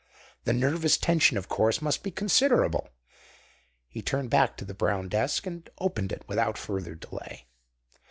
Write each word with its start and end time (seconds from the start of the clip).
The 0.45 0.53
nervous 0.53 0.97
tension, 0.97 1.37
of 1.37 1.47
course, 1.47 1.79
must 1.79 2.01
be 2.01 2.09
considerable." 2.09 2.89
He 3.87 4.01
turned 4.01 4.31
back 4.31 4.57
to 4.57 4.65
the 4.65 4.73
brown 4.73 5.09
desk 5.09 5.45
and 5.45 5.69
opened 5.77 6.11
it 6.11 6.25
without 6.27 6.57
further 6.57 6.95
delay. 6.95 7.45